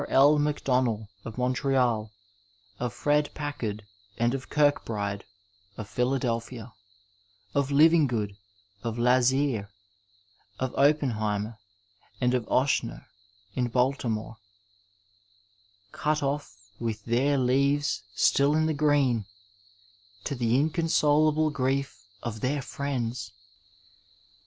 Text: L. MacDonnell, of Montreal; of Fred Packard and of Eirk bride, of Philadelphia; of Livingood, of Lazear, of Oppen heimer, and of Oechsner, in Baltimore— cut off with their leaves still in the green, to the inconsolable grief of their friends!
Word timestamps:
L. 0.09 0.39
MacDonnell, 0.39 1.09
of 1.25 1.37
Montreal; 1.37 2.11
of 2.79 2.91
Fred 2.91 3.31
Packard 3.35 3.83
and 4.17 4.33
of 4.33 4.47
Eirk 4.49 4.83
bride, 4.83 5.25
of 5.77 5.87
Philadelphia; 5.87 6.73
of 7.53 7.69
Livingood, 7.69 8.35
of 8.81 8.97
Lazear, 8.97 9.69
of 10.59 10.73
Oppen 10.73 11.11
heimer, 11.19 11.59
and 12.19 12.33
of 12.33 12.47
Oechsner, 12.47 13.05
in 13.53 13.67
Baltimore— 13.67 14.37
cut 16.01 16.23
off 16.23 16.57
with 16.79 17.05
their 17.05 17.37
leaves 17.37 18.01
still 18.15 18.55
in 18.55 18.65
the 18.65 18.73
green, 18.73 19.27
to 20.23 20.33
the 20.33 20.55
inconsolable 20.59 21.51
grief 21.51 22.01
of 22.23 22.41
their 22.41 22.63
friends! 22.63 23.31